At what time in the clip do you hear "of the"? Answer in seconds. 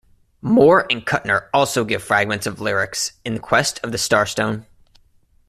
3.83-3.99